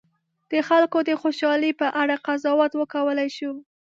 [0.51, 3.51] د خلکو د خوشالي په اړه قضاوت وکولای شو.